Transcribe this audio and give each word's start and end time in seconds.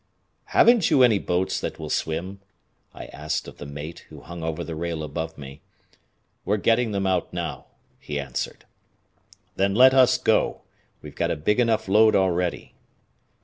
"Haven't 0.45 0.89
you 0.89 1.03
any 1.03 1.19
boats 1.19 1.59
that 1.59 1.77
will 1.77 1.91
swim?" 1.91 2.39
I 2.91 3.05
asked 3.05 3.47
of 3.47 3.57
the 3.59 3.67
mate, 3.67 4.07
who 4.09 4.21
hung 4.21 4.41
over 4.41 4.63
the 4.63 4.73
rail 4.73 5.03
above 5.03 5.37
me. 5.37 5.61
"We're 6.43 6.57
getting 6.57 6.91
them 6.91 7.05
out 7.05 7.31
now," 7.31 7.67
he 7.99 8.19
answered. 8.19 8.65
"Then 9.57 9.75
let 9.75 9.93
us 9.93 10.17
go. 10.17 10.61
We've 11.03 11.13
got 11.13 11.29
a 11.29 11.35
big 11.35 11.59
enough 11.59 11.87
load 11.87 12.15
already." 12.15 12.73